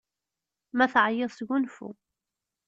[0.77, 1.89] Ma teɛyiḍ, sgunfu!